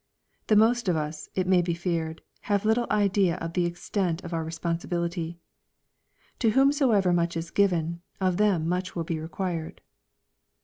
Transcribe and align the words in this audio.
The 0.47 0.55
most 0.55 0.89
of 0.89 0.95
us, 0.95 1.29
it 1.35 1.45
may 1.45 1.61
be 1.61 1.75
feared, 1.75 2.23
have 2.49 2.65
little 2.65 2.87
idea 2.89 3.35
of 3.35 3.53
the 3.53 3.67
extent 3.67 4.23
of 4.23 4.33
our 4.33 4.43
respon 4.43 4.79
sibility. 4.81 5.35
To 6.39 6.49
whomscever 6.53 7.13
much 7.13 7.37
is 7.37 7.51
given, 7.51 8.01
of 8.19 8.37
them 8.37 8.67
much 8.67 8.95
will 8.95 9.03
be 9.03 9.19
required. 9.19 9.79